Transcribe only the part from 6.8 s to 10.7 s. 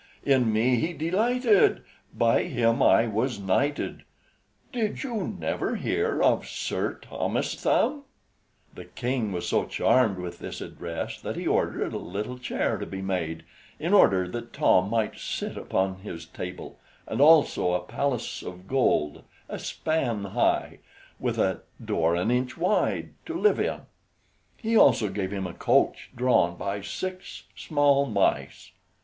Thomas Thumb?" The King was so charmed with this